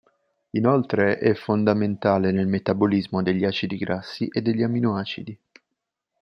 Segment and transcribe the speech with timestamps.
[0.53, 5.37] Inoltre è fondamentale nel metabolismo degli acidi grassi e degli amminoacidi.